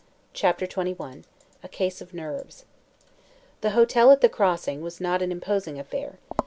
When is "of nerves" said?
2.01-2.65